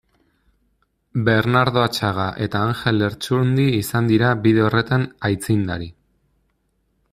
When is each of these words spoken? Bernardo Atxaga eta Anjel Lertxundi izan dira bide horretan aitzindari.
Bernardo 1.27 1.83
Atxaga 1.87 2.25
eta 2.45 2.63
Anjel 2.69 2.97
Lertxundi 3.03 3.67
izan 3.81 4.09
dira 4.13 4.33
bide 4.47 4.67
horretan 4.69 5.07
aitzindari. 5.31 5.93